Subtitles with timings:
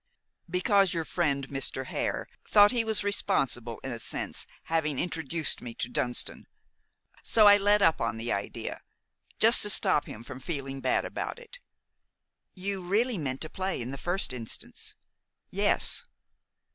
[0.49, 1.85] "Because your friend, Mr.
[1.85, 6.47] Hare, thought he was responsible, in a sense, having introduced me to Dunston;
[7.21, 8.81] so I let up on the idea,
[9.37, 11.59] just to stop him from feeling bad about it."
[12.55, 14.95] "You really meant to play in the first instance?"
[15.51, 16.05] "Yes."